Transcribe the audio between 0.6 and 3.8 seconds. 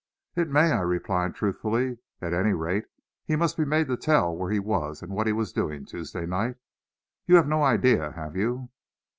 I replied truthfully. "At any rate, he must be